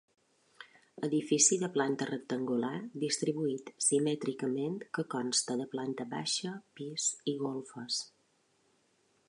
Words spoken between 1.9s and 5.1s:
rectangular distribuït simètricament que